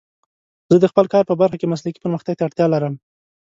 [0.71, 2.93] زه د خپل کار په برخه کې مسلکي پرمختګ ته اړتیا لرم.